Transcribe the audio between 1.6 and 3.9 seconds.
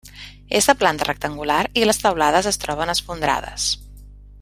i les teulades es troben esfondrades.